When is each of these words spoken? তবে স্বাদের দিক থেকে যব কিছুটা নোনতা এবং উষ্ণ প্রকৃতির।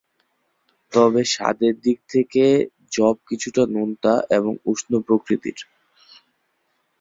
তবে 0.93 1.21
স্বাদের 1.33 1.73
দিক 1.81 1.97
থেকে 2.09 2.43
যব 2.91 3.15
কিছুটা 3.29 3.63
নোনতা 3.67 4.13
এবং 4.37 4.53
উষ্ণ 4.65 4.91
প্রকৃতির। 5.07 5.57